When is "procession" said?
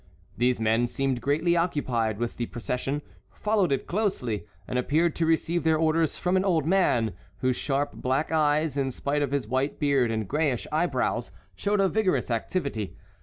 2.47-3.03